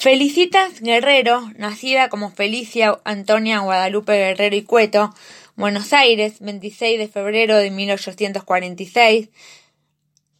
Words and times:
Felicitas 0.00 0.80
Guerrero, 0.80 1.50
nacida 1.56 2.08
como 2.08 2.30
Felicia 2.30 2.98
Antonia 3.04 3.58
Guadalupe 3.60 4.12
Guerrero 4.12 4.56
y 4.56 4.62
Cueto, 4.62 5.14
Buenos 5.56 5.92
Aires, 5.92 6.40
26 6.40 6.98
de 6.98 7.06
febrero 7.06 7.56
de 7.56 7.70
1846, 7.70 9.28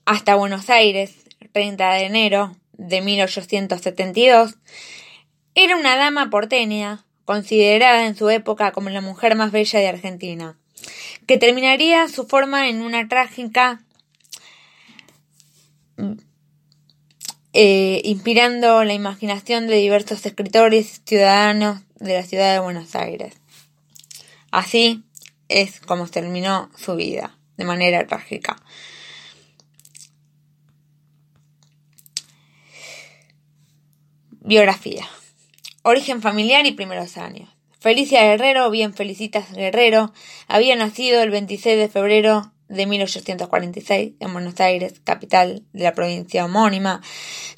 hasta 0.06 0.34
Buenos 0.37 0.70
Aires, 0.70 1.15
30 1.53 1.92
de 1.92 2.05
enero 2.06 2.56
de 2.81 3.03
1872, 3.03 4.56
era 5.55 5.77
una 5.77 5.97
dama 5.97 6.31
porteña, 6.31 7.05
considerada 7.27 8.06
en 8.06 8.17
su 8.17 8.31
época 8.31 8.72
como 8.72 8.89
la 8.89 9.03
mujer 9.03 9.37
más 9.37 9.53
bella 9.53 9.78
de 9.78 9.89
Argentina, 9.89 10.59
que 11.27 11.37
terminaría 11.37 12.09
su 12.09 12.27
forma 12.27 12.69
en 12.69 12.81
una 12.81 13.06
trágica 13.06 13.83
eh, 17.53 18.00
inspirando 18.05 18.83
la 18.84 18.94
imaginación 18.94 19.67
de 19.67 19.77
diversos 19.77 20.25
escritores 20.25 21.03
ciudadanos 21.05 21.83
de 21.97 22.15
la 22.15 22.22
ciudad 22.22 22.55
de 22.55 22.61
Buenos 22.61 22.94
Aires. 22.94 23.34
Así 24.50 25.05
es 25.48 25.81
como 25.81 26.06
terminó 26.06 26.70
su 26.77 26.97
vida, 26.97 27.37
de 27.59 27.65
manera 27.65 28.06
trágica. 28.06 28.56
Biografía. 34.51 35.06
Origen 35.84 36.23
familiar 36.23 36.67
y 36.67 36.73
primeros 36.73 37.19
años. 37.19 37.48
Felicia 37.79 38.25
Guerrero, 38.25 38.69
bien 38.69 38.95
Felicitas 38.95 39.53
Guerrero, 39.53 40.12
había 40.48 40.75
nacido 40.75 41.22
el 41.22 41.31
26 41.31 41.78
de 41.78 41.88
febrero 41.88 42.50
de 42.66 42.84
1846 42.87 44.15
en 44.19 44.33
Buenos 44.33 44.59
Aires, 44.59 45.00
capital 45.05 45.62
de 45.72 45.84
la 45.84 45.94
provincia 45.94 46.44
homónima, 46.44 47.00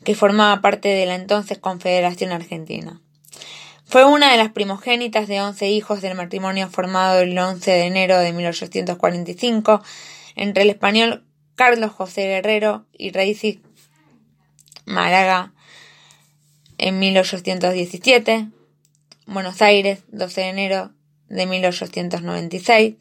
que 0.05 0.15
formaba 0.15 0.61
parte 0.61 0.91
de 0.91 1.07
la 1.07 1.15
entonces 1.15 1.57
Confederación 1.57 2.31
Argentina. 2.31 3.01
Fue 3.87 4.05
una 4.05 4.31
de 4.31 4.37
las 4.37 4.51
primogénitas 4.51 5.29
de 5.29 5.41
once 5.41 5.71
hijos 5.71 6.03
del 6.03 6.15
matrimonio 6.15 6.69
formado 6.69 7.21
el 7.21 7.39
11 7.39 7.71
de 7.71 7.87
enero 7.87 8.19
de 8.19 8.35
1845 8.35 9.83
entre 10.37 10.65
el 10.65 10.69
español 10.69 11.25
Carlos 11.55 11.91
José 11.91 12.27
Guerrero 12.27 12.85
y 12.93 13.13
Reisis 13.13 13.61
Málaga 14.85 15.55
en 16.83 16.99
1817, 16.99 18.49
Buenos 19.27 19.63
Aires, 19.63 20.01
12 20.09 20.41
de 20.41 20.49
enero 20.49 20.91
de 21.29 21.47
1896, 21.47 22.97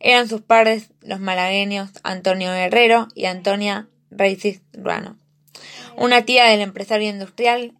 eran 0.00 0.26
sus 0.26 0.40
padres 0.40 0.88
los 1.02 1.20
malagueños 1.20 1.90
Antonio 2.02 2.50
Guerrero 2.50 3.08
y 3.14 3.26
Antonia 3.26 3.88
Reisis 4.10 4.62
Ruano. 4.72 5.18
Una 5.98 6.24
tía 6.24 6.46
del 6.46 6.62
empresario 6.62 7.10
industrial 7.10 7.74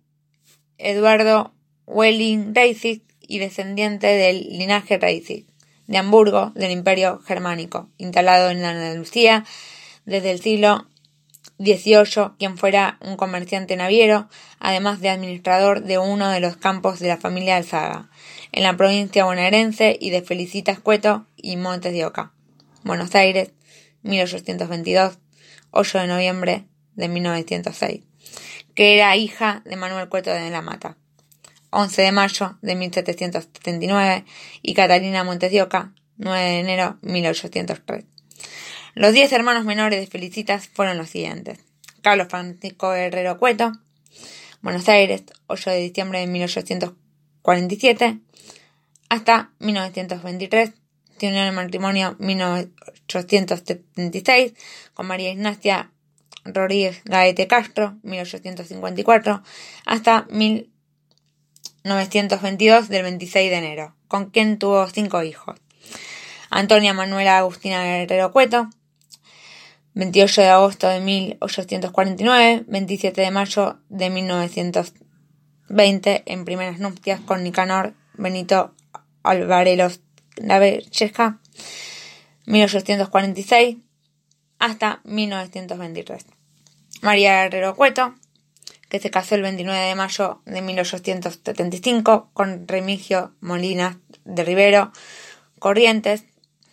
Eduardo 0.76 1.54
Welling 1.86 2.54
Reisis 2.54 3.00
y 3.26 3.38
descendiente 3.38 4.08
del 4.08 4.58
linaje 4.58 4.98
Reisis 4.98 5.46
de 5.86 5.96
Hamburgo 5.96 6.52
del 6.54 6.70
Imperio 6.70 7.18
Germánico, 7.20 7.88
instalado 7.96 8.50
en 8.50 8.62
Andalucía 8.62 9.46
desde 10.04 10.32
el 10.32 10.42
siglo 10.42 10.86
XVIII, 11.58 12.32
quien 12.38 12.56
fuera 12.56 12.98
un 13.00 13.16
comerciante 13.16 13.76
naviero, 13.76 14.28
además 14.58 15.00
de 15.00 15.10
administrador 15.10 15.82
de 15.82 15.98
uno 15.98 16.28
de 16.30 16.40
los 16.40 16.56
campos 16.56 16.98
de 17.00 17.08
la 17.08 17.18
familia 17.18 17.56
Alzaga 17.56 18.08
en 18.52 18.62
la 18.62 18.76
provincia 18.76 19.24
bonaerense 19.24 19.96
y 20.00 20.10
de 20.10 20.22
Felicitas 20.22 20.80
Cueto 20.80 21.26
y 21.36 21.56
Montes 21.56 21.92
de 21.92 22.04
Oca. 22.04 22.32
Buenos 22.82 23.14
Aires, 23.14 23.52
1822, 24.02 25.18
8 25.70 25.98
de 25.98 26.06
noviembre 26.06 26.64
de 26.94 27.08
1906, 27.08 28.02
que 28.74 28.94
era 28.94 29.16
hija 29.16 29.62
de 29.64 29.76
Manuel 29.76 30.08
Cueto 30.08 30.30
de 30.30 30.50
la 30.50 30.62
Mata. 30.62 30.96
11 31.72 32.02
de 32.02 32.12
mayo 32.12 32.58
de 32.62 32.74
1779 32.74 34.24
y 34.62 34.74
Catalina 34.74 35.22
Montes 35.22 35.52
de 35.52 35.62
Oca, 35.62 35.92
9 36.16 36.40
de 36.40 36.58
enero 36.58 36.98
de 37.00 37.12
1803. 37.12 38.04
Los 38.94 39.12
diez 39.12 39.32
hermanos 39.32 39.64
menores 39.64 39.98
de 40.00 40.06
Felicitas 40.06 40.68
fueron 40.68 40.96
los 40.98 41.10
siguientes. 41.10 41.58
Carlos 42.02 42.28
Francisco 42.28 42.94
Herrero 42.94 43.38
Cueto, 43.38 43.72
Buenos 44.62 44.88
Aires, 44.88 45.24
8 45.46 45.70
de 45.70 45.78
diciembre 45.78 46.20
de 46.20 46.26
1847, 46.26 48.18
hasta 49.08 49.52
1923. 49.58 50.72
Tiene 51.18 51.46
el 51.46 51.54
matrimonio 51.54 52.16
1876 52.18 54.54
con 54.94 55.06
María 55.06 55.30
Ignacia 55.30 55.92
Rodríguez 56.44 57.02
Gaete 57.04 57.46
Castro, 57.46 57.96
1854, 58.02 59.44
hasta 59.86 60.26
1922 60.30 62.88
del 62.88 63.04
26 63.04 63.50
de 63.50 63.56
enero, 63.56 63.94
con 64.08 64.30
quien 64.30 64.58
tuvo 64.58 64.88
cinco 64.88 65.22
hijos. 65.22 65.60
Antonia 66.48 66.94
Manuela 66.94 67.36
Agustina 67.38 67.84
Guerrero 67.84 68.32
Cueto, 68.32 68.70
28 70.00 70.40
de 70.40 70.48
agosto 70.48 70.88
de 70.88 71.00
1849, 71.00 72.64
27 72.66 73.20
de 73.20 73.30
mayo 73.30 73.78
de 73.90 74.08
1920, 74.08 76.22
en 76.24 76.46
primeras 76.46 76.78
nupcias 76.78 77.20
con 77.20 77.44
Nicanor 77.44 77.92
Benito 78.14 78.74
Alvarelos 79.22 80.00
Cheja, 80.88 81.38
1846 82.46 83.76
hasta 84.58 85.02
1923. 85.04 86.24
María 87.02 87.42
Guerrero 87.42 87.76
Cueto, 87.76 88.14
que 88.88 89.00
se 89.00 89.10
casó 89.10 89.34
el 89.34 89.42
29 89.42 89.84
de 89.84 89.94
mayo 89.96 90.40
de 90.46 90.62
1875 90.62 92.30
con 92.32 92.66
Remigio 92.66 93.34
Molina 93.40 94.00
de 94.24 94.44
Rivero 94.44 94.92
Corrientes, 95.58 96.24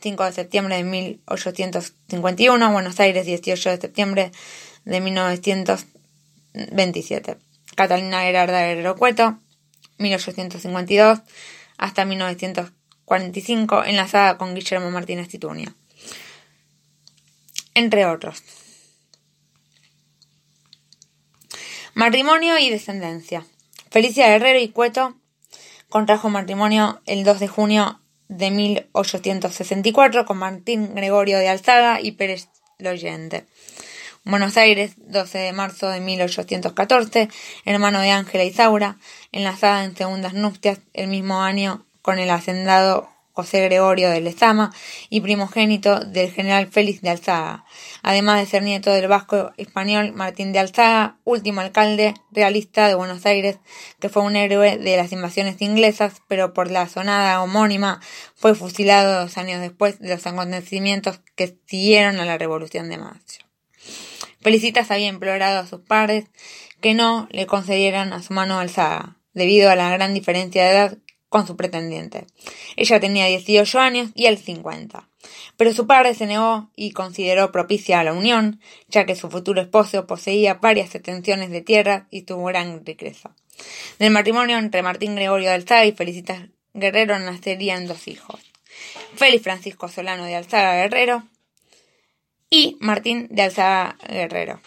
5 0.01 0.25
de 0.25 0.31
septiembre 0.31 0.77
de 0.77 0.83
1851, 0.83 2.71
Buenos 2.71 2.99
Aires, 2.99 3.25
18 3.25 3.69
de 3.69 3.77
septiembre 3.77 4.31
de 4.85 5.01
1927. 5.01 7.37
Catalina 7.75 8.21
Gerarda 8.21 8.61
Guerrero 8.61 8.95
Cueto, 8.95 9.39
1852 9.97 11.19
hasta 11.77 12.05
1945, 12.05 13.83
enlazada 13.83 14.37
con 14.37 14.55
Guillermo 14.55 14.89
Martínez 14.91 15.27
Titunia, 15.27 15.75
entre 17.73 18.05
otros. 18.05 18.41
Matrimonio 21.93 22.57
y 22.59 22.69
descendencia. 22.69 23.45
Felicia 23.89 24.27
Guerrero 24.27 24.59
y 24.59 24.69
Cueto 24.69 25.15
contrajo 25.89 26.29
matrimonio 26.29 27.01
el 27.05 27.23
2 27.23 27.39
de 27.39 27.47
junio 27.47 28.01
de 28.27 28.51
1864 28.51 30.25
con 30.25 30.37
Martín 30.37 30.95
Gregorio 30.95 31.39
de 31.39 31.49
Alzaga 31.49 32.01
y 32.01 32.11
Pérez 32.11 32.49
Loyente. 32.77 33.45
Buenos 34.23 34.57
Aires, 34.57 34.95
12 34.97 35.37
de 35.37 35.53
marzo 35.53 35.89
de 35.89 36.01
1814, 36.01 37.29
hermano 37.63 38.01
de 38.01 38.11
Ángela 38.11 38.43
Isaura, 38.43 38.97
enlazada 39.31 39.85
en 39.85 39.95
segundas 39.95 40.33
nupcias 40.33 40.79
el 40.93 41.07
mismo 41.07 41.41
año 41.41 41.85
con 42.01 42.19
el 42.19 42.29
hacendado 42.29 43.09
José 43.37 43.61
Gregorio 43.61 44.09
de 44.09 44.19
Lezama 44.19 44.73
y 45.11 45.21
primogénito 45.21 45.99
del 45.99 46.31
general 46.31 46.65
Félix 46.65 47.03
de 47.03 47.11
Alzaga, 47.11 47.65
además 48.01 48.39
de 48.39 48.47
ser 48.47 48.63
nieto 48.63 48.91
del 48.91 49.07
vasco 49.07 49.51
español 49.57 50.11
Martín 50.13 50.53
de 50.53 50.57
Alzaga, 50.57 51.19
último 51.23 51.61
alcalde 51.61 52.15
realista 52.31 52.87
de 52.87 52.95
Buenos 52.95 53.27
Aires, 53.27 53.59
que 53.99 54.09
fue 54.09 54.23
un 54.23 54.35
héroe 54.35 54.79
de 54.79 54.97
las 54.97 55.11
invasiones 55.11 55.61
inglesas, 55.61 56.23
pero 56.27 56.51
por 56.51 56.71
la 56.71 56.89
sonada 56.89 57.43
homónima 57.43 58.01
fue 58.33 58.55
fusilado 58.55 59.21
dos 59.21 59.37
años 59.37 59.61
después 59.61 59.99
de 59.99 60.09
los 60.09 60.25
acontecimientos 60.25 61.19
que 61.35 61.59
siguieron 61.67 62.19
a 62.19 62.25
la 62.25 62.39
Revolución 62.39 62.89
de 62.89 62.97
Mayo. 62.97 63.45
Felicitas 64.41 64.89
había 64.89 65.09
implorado 65.09 65.59
a 65.59 65.67
sus 65.67 65.81
padres 65.81 66.25
que 66.81 66.95
no 66.95 67.27
le 67.29 67.45
concedieran 67.45 68.13
a 68.13 68.23
su 68.23 68.33
mano 68.33 68.57
Alzaga, 68.57 69.17
debido 69.35 69.69
a 69.69 69.75
la 69.75 69.91
gran 69.91 70.15
diferencia 70.15 70.63
de 70.63 70.71
edad 70.71 70.97
con 71.29 71.45
su 71.45 71.55
pretendiente. 71.55 72.25
Ella 72.75 72.99
tenía 72.99 73.25
18 73.25 73.79
años 73.79 74.11
y 74.15 74.25
él 74.25 74.37
50. 74.37 75.07
Pero 75.57 75.73
su 75.73 75.87
padre 75.87 76.13
se 76.13 76.25
negó 76.25 76.69
y 76.75 76.91
consideró 76.91 77.51
propicia 77.51 78.03
la 78.03 78.13
unión, 78.13 78.61
ya 78.87 79.05
que 79.05 79.15
su 79.15 79.29
futuro 79.29 79.61
esposo 79.61 80.07
poseía 80.07 80.55
varias 80.55 80.95
extensiones 80.95 81.49
de 81.49 81.61
tierra 81.61 82.07
y 82.11 82.21
tuvo 82.21 82.45
gran 82.45 82.85
riqueza. 82.85 83.35
Del 83.99 84.11
matrimonio 84.11 84.57
entre 84.57 84.83
Martín 84.83 85.15
Gregorio 85.15 85.49
de 85.49 85.55
Alzaga 85.55 85.85
y 85.85 85.91
Felicitas 85.91 86.43
Guerrero 86.73 87.17
nacerían 87.19 87.87
dos 87.87 88.07
hijos. 88.07 88.39
Félix 89.15 89.43
Francisco 89.43 89.89
Solano 89.89 90.25
de 90.25 90.35
Alzaga 90.35 90.75
Guerrero 90.75 91.23
y 92.49 92.77
Martín 92.79 93.27
de 93.31 93.41
Alzaga 93.41 93.97
Guerrero. 94.07 94.61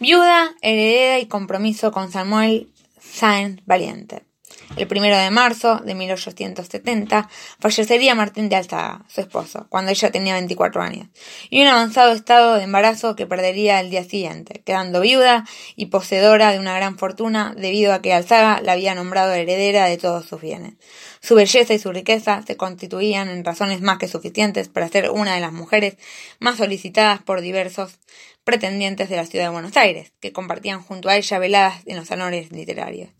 Viuda, 0.00 0.56
heredera 0.62 1.18
y 1.18 1.26
compromiso 1.26 1.92
con 1.92 2.10
Samuel 2.10 2.68
Sáenz 2.98 3.60
Valiente. 3.66 4.29
El 4.76 4.86
primero 4.86 5.18
de 5.18 5.30
marzo 5.30 5.80
de 5.84 5.94
1870 5.94 7.28
fallecería 7.58 8.14
Martín 8.14 8.48
de 8.48 8.56
Alzaga, 8.56 9.04
su 9.08 9.20
esposo, 9.20 9.66
cuando 9.68 9.90
ella 9.90 10.12
tenía 10.12 10.34
24 10.34 10.80
años, 10.80 11.08
y 11.50 11.60
un 11.60 11.66
avanzado 11.66 12.12
estado 12.12 12.54
de 12.54 12.62
embarazo 12.62 13.16
que 13.16 13.26
perdería 13.26 13.80
el 13.80 13.90
día 13.90 14.04
siguiente, 14.04 14.62
quedando 14.64 15.00
viuda 15.00 15.44
y 15.74 15.86
poseedora 15.86 16.52
de 16.52 16.60
una 16.60 16.76
gran 16.76 16.98
fortuna 16.98 17.52
debido 17.56 17.92
a 17.92 18.00
que 18.00 18.14
Alzaga 18.14 18.60
la 18.62 18.72
había 18.72 18.94
nombrado 18.94 19.32
heredera 19.32 19.86
de 19.86 19.98
todos 19.98 20.26
sus 20.26 20.40
bienes. 20.40 20.74
Su 21.20 21.34
belleza 21.34 21.74
y 21.74 21.78
su 21.78 21.90
riqueza 21.92 22.42
se 22.46 22.56
constituían 22.56 23.28
en 23.28 23.44
razones 23.44 23.82
más 23.82 23.98
que 23.98 24.08
suficientes 24.08 24.68
para 24.68 24.88
ser 24.88 25.10
una 25.10 25.34
de 25.34 25.40
las 25.40 25.52
mujeres 25.52 25.96
más 26.38 26.58
solicitadas 26.58 27.20
por 27.20 27.40
diversos 27.40 27.98
pretendientes 28.44 29.08
de 29.08 29.16
la 29.16 29.26
ciudad 29.26 29.46
de 29.46 29.50
Buenos 29.50 29.76
Aires, 29.76 30.12
que 30.20 30.32
compartían 30.32 30.80
junto 30.80 31.08
a 31.08 31.16
ella 31.16 31.38
veladas 31.40 31.82
en 31.86 31.96
los 31.96 32.06
salones 32.06 32.52
literarios. 32.52 33.10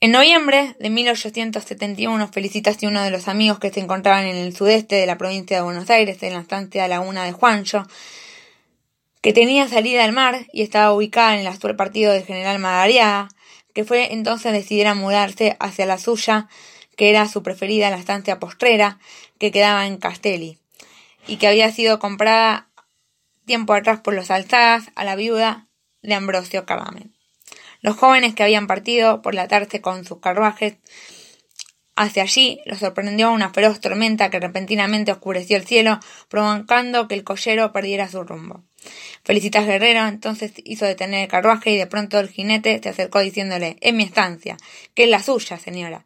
En 0.00 0.12
noviembre 0.12 0.76
de 0.78 0.90
1871, 0.90 2.28
Felicitas 2.28 2.80
y 2.80 2.86
uno 2.86 3.02
de 3.02 3.10
los 3.10 3.26
amigos 3.26 3.58
que 3.58 3.72
se 3.72 3.80
encontraban 3.80 4.26
en 4.26 4.36
el 4.36 4.54
sudeste 4.54 4.94
de 4.94 5.06
la 5.06 5.18
provincia 5.18 5.56
de 5.56 5.64
Buenos 5.64 5.90
Aires, 5.90 6.22
en 6.22 6.34
la 6.34 6.40
estancia 6.40 6.86
Laguna 6.86 7.24
de 7.24 7.32
Juancho, 7.32 7.84
que 9.22 9.32
tenía 9.32 9.66
salida 9.66 10.04
al 10.04 10.12
mar 10.12 10.46
y 10.52 10.62
estaba 10.62 10.92
ubicada 10.92 11.34
en 11.34 11.40
el 11.40 11.48
actual 11.48 11.74
partido 11.74 12.12
de 12.12 12.22
General 12.22 12.60
Madariaga, 12.60 13.26
que 13.74 13.84
fue 13.84 14.12
entonces 14.12 14.52
decidiera 14.52 14.94
mudarse 14.94 15.56
hacia 15.58 15.84
la 15.84 15.98
suya, 15.98 16.46
que 16.96 17.10
era 17.10 17.26
su 17.26 17.42
preferida, 17.42 17.90
la 17.90 17.98
estancia 17.98 18.38
postrera, 18.38 19.00
que 19.40 19.50
quedaba 19.50 19.84
en 19.88 19.96
Castelli 19.96 20.58
y 21.26 21.38
que 21.38 21.48
había 21.48 21.72
sido 21.72 21.98
comprada 21.98 22.68
tiempo 23.46 23.74
atrás 23.74 23.98
por 23.98 24.14
los 24.14 24.30
Alzagas 24.30 24.92
a 24.94 25.02
la 25.02 25.16
viuda 25.16 25.66
de 26.02 26.14
Ambrosio 26.14 26.66
Caramen. 26.66 27.17
Los 27.80 27.96
jóvenes 27.96 28.34
que 28.34 28.42
habían 28.42 28.66
partido 28.66 29.22
por 29.22 29.34
la 29.34 29.48
tarde 29.48 29.80
con 29.80 30.04
sus 30.04 30.18
carruajes 30.18 30.76
hacia 31.98 32.22
allí 32.22 32.60
los 32.64 32.78
sorprendió 32.78 33.32
una 33.32 33.50
feroz 33.50 33.80
tormenta 33.80 34.30
que 34.30 34.38
repentinamente 34.38 35.10
oscureció 35.10 35.56
el 35.56 35.66
cielo, 35.66 35.98
provocando 36.28 37.08
que 37.08 37.14
el 37.14 37.24
collero 37.24 37.72
perdiera 37.72 38.08
su 38.08 38.22
rumbo. 38.22 38.62
Felicitas 39.24 39.66
Guerrero 39.66 40.06
entonces 40.06 40.52
hizo 40.64 40.86
detener 40.86 41.24
el 41.24 41.28
carruaje 41.28 41.72
y 41.72 41.76
de 41.76 41.88
pronto 41.88 42.20
el 42.20 42.28
jinete 42.28 42.80
se 42.80 42.88
acercó 42.88 43.18
diciéndole 43.18 43.76
En 43.80 43.96
mi 43.96 44.04
estancia, 44.04 44.56
que 44.94 45.04
es 45.04 45.10
la 45.10 45.22
suya, 45.22 45.58
señora. 45.58 46.04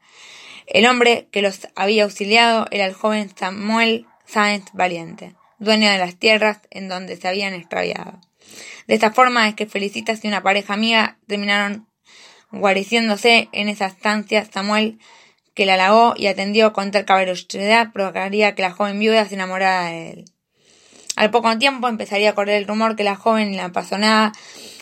El 0.66 0.86
hombre 0.86 1.28
que 1.30 1.42
los 1.42 1.68
había 1.74 2.04
auxiliado 2.04 2.66
era 2.70 2.86
el 2.86 2.94
joven 2.94 3.30
Samuel 3.36 4.06
Sáenz 4.24 4.64
Valiente, 4.72 5.34
dueño 5.58 5.90
de 5.90 5.98
las 5.98 6.16
tierras 6.16 6.60
en 6.70 6.88
donde 6.88 7.16
se 7.16 7.28
habían 7.28 7.52
extraviado. 7.52 8.18
De 8.86 8.94
esta 8.94 9.12
forma 9.12 9.48
es 9.48 9.54
que 9.54 9.66
Felicitas 9.66 10.24
y 10.24 10.28
una 10.28 10.42
pareja 10.42 10.74
amiga 10.74 11.18
terminaron 11.26 11.88
guareciéndose 12.50 13.48
en 13.52 13.68
esa 13.68 13.86
estancia. 13.86 14.44
Samuel, 14.44 14.98
que 15.54 15.66
la 15.66 15.74
halagó 15.74 16.14
y 16.16 16.26
atendió 16.26 16.72
con 16.72 16.90
tal 16.90 17.04
caballerosidad, 17.04 17.92
provocaría 17.92 18.54
que 18.54 18.62
la 18.62 18.72
joven 18.72 18.98
viuda 18.98 19.24
se 19.24 19.34
enamorara 19.34 19.86
de 19.86 20.10
él. 20.10 20.24
Al 21.16 21.30
poco 21.30 21.56
tiempo 21.58 21.88
empezaría 21.88 22.30
a 22.30 22.34
correr 22.34 22.56
el 22.56 22.66
rumor 22.66 22.96
que 22.96 23.04
la 23.04 23.16
joven 23.16 23.56
la 23.56 23.66
apasionada 23.66 24.32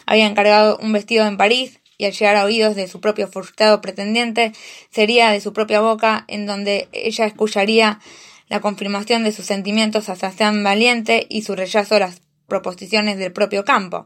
había 0.07 0.27
encargado 0.27 0.79
un 0.81 0.93
vestido 0.93 1.27
en 1.27 1.37
París 1.37 1.81
y 1.99 2.05
al 2.07 2.13
llegar 2.13 2.37
a 2.37 2.45
oídos 2.45 2.77
de 2.77 2.89
su 2.89 3.01
propio 3.01 3.29
frustrado 3.29 3.81
pretendiente 3.81 4.53
sería 4.91 5.31
de 5.31 5.41
su 5.41 5.53
propia 5.53 5.81
boca 5.81 6.25
en 6.29 6.47
donde 6.47 6.89
ella 6.93 7.27
escucharía 7.27 8.01
la 8.49 8.61
confirmación 8.61 9.23
de 9.23 9.33
sus 9.33 9.47
sentimientos 9.47 10.09
hacia 10.09 10.31
San 10.31 10.65
Valiente 10.65 11.27
y 11.29 11.43
su 11.43 11.55
rechazo 11.55 11.97
a 11.97 12.01
las 12.01 12.23
proposiciones 12.51 13.17
del 13.17 13.33
propio 13.33 13.65
campo. 13.65 14.05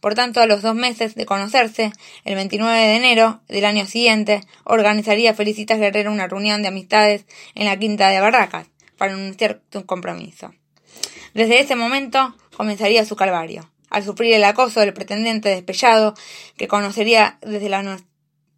Por 0.00 0.16
tanto, 0.16 0.40
a 0.40 0.46
los 0.46 0.62
dos 0.62 0.74
meses 0.74 1.14
de 1.14 1.26
conocerse, 1.26 1.92
el 2.24 2.34
29 2.34 2.76
de 2.76 2.96
enero 2.96 3.40
del 3.46 3.64
año 3.64 3.86
siguiente, 3.86 4.40
organizaría 4.64 5.32
Felicitas 5.32 5.78
Guerrero 5.78 6.10
una 6.10 6.26
reunión 6.26 6.60
de 6.62 6.68
amistades 6.68 7.24
en 7.54 7.66
la 7.66 7.76
Quinta 7.76 8.08
de 8.08 8.18
Barracas 8.18 8.66
para 8.98 9.12
anunciar 9.12 9.60
su 9.70 9.86
compromiso. 9.86 10.52
Desde 11.34 11.60
ese 11.60 11.76
momento 11.76 12.34
comenzaría 12.56 13.04
su 13.04 13.14
calvario. 13.14 13.70
Al 13.90 14.02
sufrir 14.02 14.34
el 14.34 14.42
acoso 14.42 14.80
del 14.80 14.92
pretendente 14.92 15.50
despellado, 15.50 16.14
que 16.56 16.66
conocería 16.66 17.38
desde 17.40 17.68
la 17.68 17.98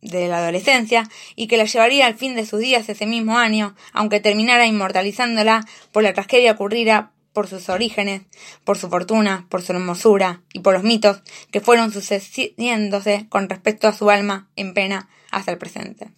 de 0.01 0.29
la 0.29 0.39
adolescencia 0.39 1.09
y 1.35 1.47
que 1.47 1.57
la 1.57 1.65
llevaría 1.65 2.07
al 2.07 2.15
fin 2.15 2.37
de 2.37 2.47
sus 2.47 2.61
días 2.61 2.89
ese 2.89 3.07
mismo 3.07 3.39
año, 3.39 3.75
aunque 3.93 4.21
terminara 4.21 4.67
inmortalizándola 4.67 5.67
por 5.93 6.03
la 6.03 6.13
tragedia 6.13 6.53
ocurrida 6.53 7.14
por 7.35 7.49
sus 7.49 7.69
orígenes, 7.69 8.23
por 8.65 8.79
su 8.79 8.89
fortuna, 8.89 9.47
por 9.51 9.61
su 9.61 9.73
hermosura 9.73 10.41
y 10.55 10.61
por 10.61 10.73
los 10.73 10.85
mitos 10.85 11.21
que 11.51 11.61
fueron 11.61 11.93
sucediéndose 11.93 13.27
con 13.29 13.51
respecto 13.51 13.89
a 13.89 13.93
su 13.93 14.09
alma 14.09 14.49
en 14.57 14.73
pena 14.73 15.11
hasta 15.31 15.53
el 15.53 15.59
presente. 15.59 16.09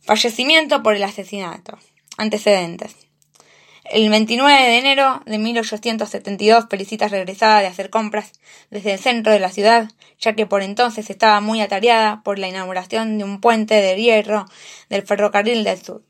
Fallecimiento 0.00 0.82
por 0.82 0.96
el 0.96 1.04
asesinato. 1.04 1.78
Antecedentes. 2.16 2.96
El 3.84 4.10
29 4.10 4.52
de 4.52 4.78
enero 4.78 5.22
de 5.24 5.38
1872, 5.38 6.66
Felicitas 6.68 7.10
regresaba 7.10 7.60
de 7.60 7.68
hacer 7.68 7.88
compras 7.88 8.32
desde 8.70 8.92
el 8.92 8.98
centro 8.98 9.32
de 9.32 9.38
la 9.38 9.50
ciudad, 9.50 9.88
ya 10.18 10.34
que 10.34 10.46
por 10.46 10.62
entonces 10.62 11.08
estaba 11.08 11.40
muy 11.40 11.62
atareada 11.62 12.22
por 12.22 12.38
la 12.38 12.48
inauguración 12.48 13.16
de 13.16 13.24
un 13.24 13.40
puente 13.40 13.74
de 13.74 13.96
hierro 13.96 14.46
del 14.90 15.06
ferrocarril 15.06 15.64
del 15.64 15.82
sur, 15.82 16.02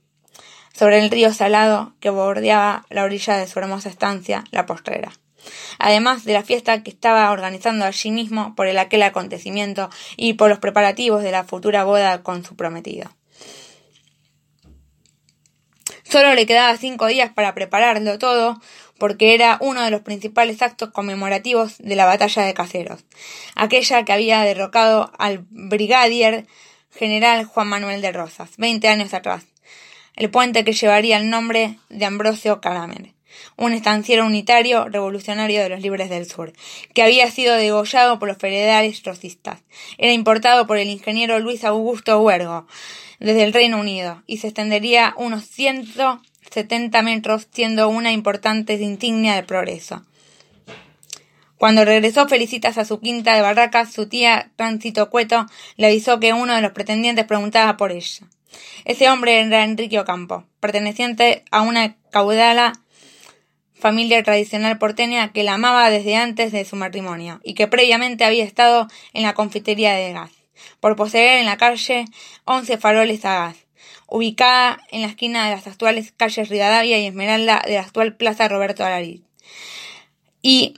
sobre 0.78 1.00
el 1.00 1.10
río 1.10 1.34
Salado 1.34 1.94
que 1.98 2.08
bordeaba 2.08 2.86
la 2.88 3.02
orilla 3.02 3.36
de 3.36 3.48
su 3.48 3.58
hermosa 3.58 3.88
estancia, 3.88 4.44
la 4.52 4.64
postrera. 4.64 5.10
Además 5.80 6.24
de 6.24 6.34
la 6.34 6.44
fiesta 6.44 6.84
que 6.84 6.90
estaba 6.90 7.32
organizando 7.32 7.84
allí 7.84 8.12
mismo 8.12 8.54
por 8.54 8.68
el 8.68 8.78
aquel 8.78 9.02
acontecimiento 9.02 9.90
y 10.16 10.34
por 10.34 10.48
los 10.48 10.60
preparativos 10.60 11.24
de 11.24 11.32
la 11.32 11.42
futura 11.42 11.82
boda 11.82 12.22
con 12.22 12.44
su 12.44 12.54
prometido. 12.54 13.10
Solo 16.04 16.34
le 16.34 16.46
quedaba 16.46 16.76
cinco 16.76 17.06
días 17.06 17.32
para 17.32 17.54
prepararlo 17.54 18.18
todo, 18.18 18.60
porque 18.98 19.34
era 19.34 19.58
uno 19.60 19.82
de 19.82 19.90
los 19.90 20.02
principales 20.02 20.62
actos 20.62 20.90
conmemorativos 20.90 21.78
de 21.78 21.96
la 21.96 22.06
batalla 22.06 22.44
de 22.44 22.54
Caseros, 22.54 23.04
aquella 23.56 24.04
que 24.04 24.12
había 24.12 24.42
derrocado 24.42 25.10
al 25.18 25.44
brigadier 25.50 26.46
general 26.90 27.44
Juan 27.46 27.68
Manuel 27.68 28.00
de 28.00 28.12
Rosas, 28.12 28.50
veinte 28.56 28.88
años 28.88 29.12
atrás, 29.12 29.44
el 30.18 30.30
puente 30.30 30.64
que 30.64 30.72
llevaría 30.72 31.16
el 31.16 31.30
nombre 31.30 31.78
de 31.90 32.04
Ambrosio 32.04 32.60
Caramer, 32.60 33.12
un 33.56 33.72
estanciero 33.72 34.26
unitario 34.26 34.88
revolucionario 34.88 35.62
de 35.62 35.68
los 35.68 35.80
Libres 35.80 36.10
del 36.10 36.28
Sur, 36.28 36.52
que 36.92 37.04
había 37.04 37.30
sido 37.30 37.54
degollado 37.54 38.18
por 38.18 38.26
los 38.26 38.36
federales 38.36 39.00
rosistas. 39.04 39.60
Era 39.96 40.12
importado 40.12 40.66
por 40.66 40.76
el 40.76 40.88
ingeniero 40.88 41.38
Luis 41.38 41.64
Augusto 41.64 42.20
Huergo, 42.20 42.66
desde 43.20 43.44
el 43.44 43.52
Reino 43.52 43.78
Unido 43.78 44.24
y 44.26 44.38
se 44.38 44.48
extendería 44.48 45.14
unos 45.16 45.44
170 45.44 47.00
metros, 47.02 47.46
siendo 47.52 47.88
una 47.88 48.10
importante 48.10 48.74
insignia 48.74 49.36
del 49.36 49.44
progreso. 49.44 50.04
Cuando 51.58 51.84
regresó 51.84 52.28
Felicitas 52.28 52.78
a 52.78 52.84
su 52.84 53.00
quinta 53.00 53.34
de 53.34 53.42
Barracas, 53.42 53.92
su 53.92 54.08
tía 54.08 54.52
Tránsito 54.54 55.10
Cueto 55.10 55.46
le 55.76 55.88
avisó 55.88 56.20
que 56.20 56.32
uno 56.32 56.54
de 56.54 56.62
los 56.62 56.70
pretendientes 56.70 57.26
preguntaba 57.26 57.76
por 57.76 57.90
ella. 57.90 58.28
Ese 58.84 59.10
hombre 59.10 59.40
era 59.40 59.64
Enrique 59.64 59.98
Ocampo, 59.98 60.44
perteneciente 60.60 61.44
a 61.50 61.62
una 61.62 61.96
caudala 62.10 62.72
familia 63.74 64.22
tradicional 64.22 64.78
porteña 64.78 65.32
que 65.32 65.42
la 65.42 65.54
amaba 65.54 65.90
desde 65.90 66.16
antes 66.16 66.52
de 66.52 66.64
su 66.64 66.76
matrimonio 66.76 67.40
y 67.42 67.54
que 67.54 67.66
previamente 67.66 68.24
había 68.24 68.44
estado 68.44 68.86
en 69.12 69.24
la 69.24 69.34
confitería 69.34 69.94
de 69.94 70.12
gas, 70.12 70.30
por 70.78 70.94
poseer 70.94 71.40
en 71.40 71.46
la 71.46 71.56
calle 71.56 72.04
once 72.44 72.78
faroles 72.78 73.24
a 73.24 73.34
gas, 73.34 73.56
ubicada 74.06 74.80
en 74.90 75.02
la 75.02 75.08
esquina 75.08 75.44
de 75.48 75.56
las 75.56 75.66
actuales 75.66 76.12
calles 76.16 76.48
Rivadavia 76.48 76.98
y 76.98 77.06
Esmeralda 77.06 77.62
de 77.66 77.74
la 77.74 77.80
actual 77.80 78.16
Plaza 78.16 78.48
Roberto 78.48 78.84
Alarit. 78.84 79.24
Y 80.40 80.74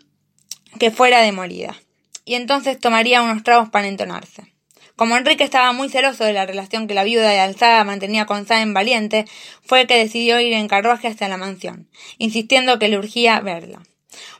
que 0.78 0.90
fuera 0.90 1.20
demolida, 1.20 1.76
y 2.24 2.34
entonces 2.34 2.78
tomaría 2.78 3.22
unos 3.22 3.42
tragos 3.42 3.68
para 3.70 3.88
entonarse. 3.88 4.52
Como 4.96 5.16
Enrique 5.16 5.44
estaba 5.44 5.72
muy 5.72 5.88
celoso 5.88 6.24
de 6.24 6.34
la 6.34 6.44
relación 6.44 6.86
que 6.86 6.92
la 6.92 7.04
viuda 7.04 7.30
de 7.30 7.40
Alzada 7.40 7.84
mantenía 7.84 8.26
con 8.26 8.46
Sáenz 8.46 8.74
Valiente, 8.74 9.24
fue 9.64 9.86
que 9.86 9.96
decidió 9.96 10.38
ir 10.40 10.52
en 10.52 10.68
carruaje 10.68 11.08
hasta 11.08 11.26
la 11.28 11.38
mansión, 11.38 11.88
insistiendo 12.18 12.78
que 12.78 12.88
le 12.88 12.98
urgía 12.98 13.40
verla. 13.40 13.80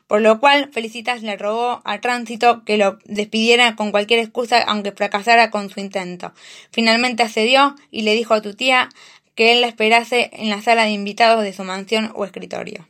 Por 0.06 0.20
lo 0.20 0.40
cual, 0.40 0.70
Felicitas 0.72 1.22
le 1.22 1.36
rogó 1.36 1.80
a 1.84 2.00
Tránsito 2.00 2.64
que 2.64 2.76
lo 2.76 2.98
despidiera 3.04 3.76
con 3.76 3.90
cualquier 3.90 4.20
excusa, 4.20 4.60
aunque 4.60 4.92
fracasara 4.92 5.50
con 5.50 5.70
su 5.70 5.80
intento. 5.80 6.34
Finalmente 6.72 7.22
accedió 7.22 7.76
y 7.90 8.02
le 8.02 8.14
dijo 8.14 8.34
a 8.34 8.42
tu 8.42 8.54
tía 8.54 8.88
que 9.34 9.52
él 9.52 9.60
la 9.62 9.68
esperase 9.68 10.30
en 10.32 10.50
la 10.50 10.60
sala 10.60 10.84
de 10.84 10.90
invitados 10.90 11.42
de 11.42 11.52
su 11.52 11.64
mansión 11.64 12.12
o 12.14 12.24
escritorio. 12.24 12.86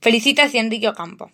Felicitas 0.00 0.54
y 0.54 0.58
Enrique 0.58 0.88
Ocampo. 0.88 1.30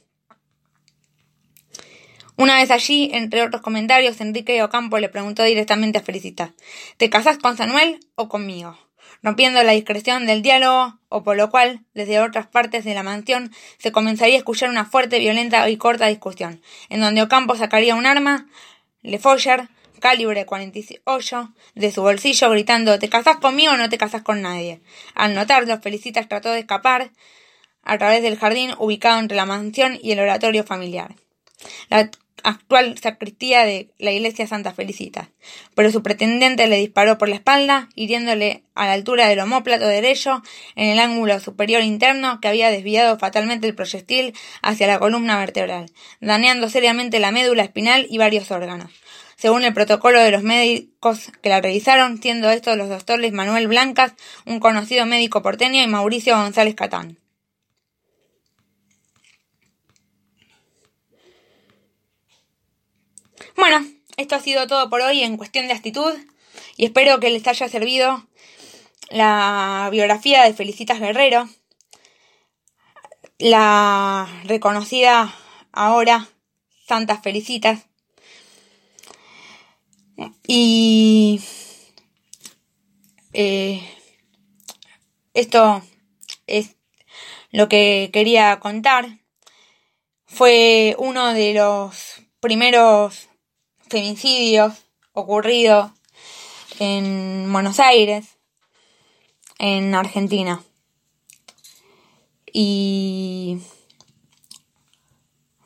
Una 2.37 2.57
vez 2.57 2.71
allí, 2.71 3.11
entre 3.13 3.43
otros 3.43 3.63
comentarios, 3.63 4.21
Enrique 4.21 4.63
Ocampo 4.63 4.99
le 4.99 5.09
preguntó 5.09 5.45
directamente 5.45 5.99
a 5.99 6.03
Felicitas 6.03 6.51
¿Te 6.97 7.09
casás 7.09 7.39
con 7.39 7.57
Samuel 7.57 8.01
o 8.17 8.29
conmigo? 8.29 8.77
rompiendo 9.23 9.63
la 9.63 9.73
discreción 9.73 10.27
del 10.27 10.43
diálogo, 10.43 10.99
o 11.09 11.23
por 11.23 11.37
lo 11.37 11.51
cual, 11.51 11.85
desde 11.95 12.21
otras 12.21 12.47
partes 12.47 12.85
de 12.85 12.95
la 12.95 13.03
mansión, 13.03 13.53
se 13.79 13.91
comenzaría 13.91 14.35
a 14.35 14.39
escuchar 14.39 14.69
una 14.69 14.85
fuerte, 14.85 15.19
violenta 15.19 15.69
y 15.69 15.77
corta 15.77 16.07
discusión, 16.07 16.61
en 16.91 17.01
donde 17.01 17.23
Ocampo 17.23 17.57
sacaría 17.57 17.95
un 17.95 18.07
arma, 18.07 18.47
Le 19.03 19.19
Foyer, 19.19 19.69
calibre 20.01 20.45
48, 20.45 21.55
de 21.75 21.93
su 21.93 22.03
bolsillo, 22.03 22.51
gritando 22.51 22.99
¿Te 22.99 23.09
casás 23.09 23.39
conmigo 23.39 23.73
o 23.73 23.77
no 23.77 23.89
te 23.89 23.99
casás 23.99 24.23
con 24.23 24.43
nadie? 24.43 24.81
Al 25.15 25.35
notarlo, 25.35 25.81
Felicitas 25.81 26.29
trató 26.29 26.51
de 26.51 26.61
escapar, 26.61 27.11
a 27.87 27.97
través 27.97 28.23
del 28.23 28.37
jardín 28.37 28.73
ubicado 28.79 29.19
entre 29.19 29.37
la 29.37 29.47
mansión 29.47 29.99
y 30.03 30.13
el 30.13 30.21
oratorio 30.21 30.65
familiar. 30.65 31.15
La 31.89 32.11
actual 32.43 32.99
sacristía 32.99 33.65
de 33.65 33.91
la 33.99 34.13
iglesia 34.13 34.47
Santa 34.47 34.73
Felicita, 34.73 35.31
pero 35.75 35.91
su 35.91 36.03
pretendiente 36.03 36.67
le 36.67 36.77
disparó 36.77 37.19
por 37.19 37.29
la 37.29 37.37
espalda, 37.37 37.89
hiriéndole 37.95 38.63
a 38.75 38.87
la 38.87 38.93
altura 38.93 39.27
del 39.27 39.41
homóplato 39.41 39.87
derecho 39.87 40.43
en 40.75 40.91
el 40.91 40.99
ángulo 40.99 41.41
superior 41.41 41.83
interno 41.83 42.41
que 42.41 42.49
había 42.49 42.71
desviado 42.71 43.19
fatalmente 43.19 43.67
el 43.67 43.75
proyectil 43.75 44.35
hacia 44.63 44.87
la 44.87 44.99
columna 44.99 45.39
vertebral, 45.39 45.87
dañando 46.21 46.69
seriamente 46.69 47.21
la 47.21 47.33
médula 47.33 47.63
espinal 47.63 48.07
y 48.11 48.19
varios 48.19 48.51
órganos. 48.51 48.93
Según 49.37 49.65
el 49.65 49.75
protocolo 49.75 50.21
de 50.21 50.31
los 50.31 50.43
médicos 50.43 51.31
que 51.43 51.51
la 51.51 51.61
revisaron, 51.61 52.23
siendo 52.23 52.49
estos 52.51 52.77
los 52.77 52.89
doctores 52.89 53.33
Manuel 53.33 53.69
Blancas, 53.69 54.15
un 54.47 54.61
conocido 54.61 55.05
médico 55.05 55.43
porteño, 55.43 55.83
y 55.83 55.87
Mauricio 55.87 56.37
González 56.37 56.75
Catán. 56.75 57.19
Bueno, 63.57 63.87
esto 64.17 64.35
ha 64.35 64.41
sido 64.41 64.67
todo 64.67 64.89
por 64.89 65.01
hoy 65.03 65.23
en 65.23 65.37
cuestión 65.37 65.67
de 65.67 65.75
actitud 65.75 66.15
y 66.77 66.87
espero 66.87 67.21
que 67.21 67.31
les 67.31 67.47
haya 67.47 67.69
servido 67.69 68.27
la 69.11 69.89
biografía 69.93 70.45
de 70.45 70.55
Felicitas 70.55 71.01
Guerrero, 71.01 71.49
la 73.39 74.27
reconocida 74.45 75.35
ahora 75.73 76.29
Santas 76.87 77.23
Felicitas. 77.23 77.87
Y 80.47 81.41
eh, 83.33 83.83
esto 85.35 85.83
es 86.47 86.77
lo 87.51 87.69
que 87.69 88.11
quería 88.13 88.59
contar. 88.61 89.19
Fue 90.25 90.97
uno 90.99 91.35
de 91.35 91.55
los 91.55 92.23
primeros 92.41 93.29
femicidios 93.89 94.85
ocurridos 95.13 95.91
en 96.79 97.51
Buenos 97.53 97.81
Aires, 97.81 98.37
en 99.59 99.95
Argentina. 99.95 100.63
Y 102.53 103.59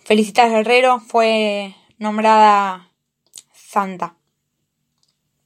Felicitas 0.05 0.50
Guerrero 0.50 1.00
fue 1.00 1.75
nombrada 1.99 2.91
santa, 3.53 4.17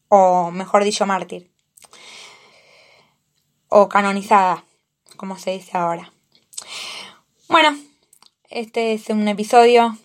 o 0.09 0.50
mejor 0.50 0.85
dicho, 0.85 1.07
mártir, 1.07 1.50
o 3.69 3.88
canonizada, 3.88 4.64
como 5.16 5.38
se 5.38 5.50
dice 5.52 5.76
ahora. 5.76 6.12
Bueno, 7.49 7.76
este 8.49 8.95
es 8.95 9.11
un 9.11 9.28
episodio 9.28 9.99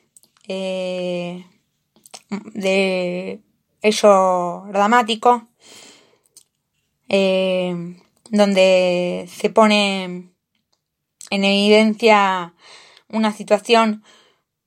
eh, 0.48 1.46
de 2.30 3.42
ello 3.82 4.66
dramático, 4.72 5.48
eh, 7.08 7.96
donde 8.30 9.30
se 9.32 9.50
pone 9.50 10.30
en 11.32 11.44
evidencia 11.44 12.54
una 13.08 13.32
situación 13.32 14.04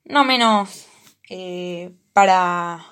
no 0.04 0.24
menos 0.24 0.86
eh, 1.28 1.92
para 2.12 2.84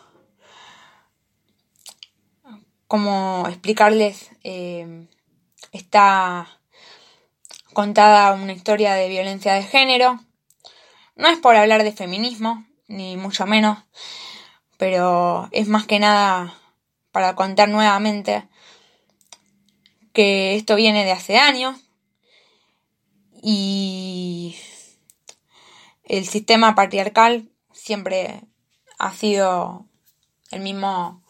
como 2.86 3.44
explicarles 3.48 4.30
eh, 4.42 5.06
está 5.72 6.48
contada 7.72 8.32
una 8.32 8.52
historia 8.52 8.94
de 8.94 9.08
violencia 9.08 9.54
de 9.54 9.62
género. 9.62 10.20
No 11.14 11.28
es 11.28 11.38
por 11.38 11.54
hablar 11.56 11.84
de 11.84 11.92
feminismo 11.92 12.66
ni 12.88 13.16
mucho 13.16 13.46
menos 13.46 13.78
pero 14.80 15.50
es 15.52 15.68
más 15.68 15.86
que 15.86 15.98
nada 15.98 16.54
para 17.12 17.34
contar 17.34 17.68
nuevamente 17.68 18.48
que 20.14 20.56
esto 20.56 20.74
viene 20.74 21.04
de 21.04 21.12
hace 21.12 21.36
años 21.36 21.76
y 23.42 24.56
el 26.04 26.26
sistema 26.26 26.74
patriarcal 26.74 27.50
siempre 27.74 28.40
ha 28.98 29.12
sido 29.12 29.84
el 30.50 30.60
mismo 30.60 31.22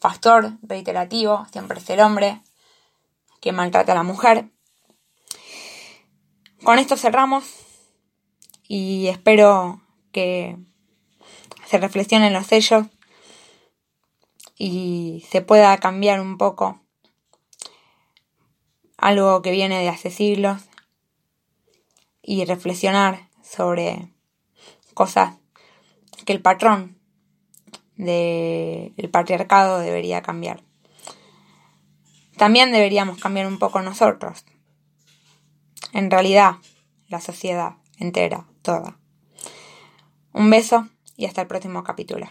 factor 0.00 0.58
reiterativo, 0.62 1.46
siempre 1.52 1.78
es 1.78 1.88
el 1.90 2.00
hombre 2.00 2.40
que 3.40 3.52
maltrata 3.52 3.92
a 3.92 3.94
la 3.94 4.02
mujer. 4.02 4.50
Con 6.64 6.80
esto 6.80 6.96
cerramos 6.96 7.44
y 8.66 9.06
espero 9.06 9.80
que 10.10 10.56
se 11.66 11.78
reflexionen 11.78 12.32
los 12.32 12.48
sellos 12.48 12.86
y 14.56 15.24
se 15.30 15.42
pueda 15.42 15.76
cambiar 15.78 16.20
un 16.20 16.38
poco 16.38 16.80
algo 18.96 19.42
que 19.42 19.50
viene 19.50 19.78
de 19.78 19.88
hace 19.88 20.10
siglos 20.10 20.62
y 22.22 22.44
reflexionar 22.44 23.28
sobre 23.42 24.10
cosas 24.94 25.34
que 26.24 26.32
el 26.32 26.40
patrón 26.40 26.98
del 27.96 29.10
patriarcado 29.10 29.78
debería 29.78 30.22
cambiar. 30.22 30.62
También 32.36 32.72
deberíamos 32.72 33.18
cambiar 33.18 33.46
un 33.46 33.58
poco 33.58 33.80
nosotros. 33.80 34.44
En 35.92 36.10
realidad, 36.10 36.56
la 37.08 37.20
sociedad 37.20 37.76
entera, 37.98 38.46
toda. 38.62 38.98
Un 40.32 40.50
beso 40.50 40.88
y 41.16 41.24
hasta 41.26 41.42
el 41.42 41.46
próximo 41.46 41.84
capítulo. 41.84 42.26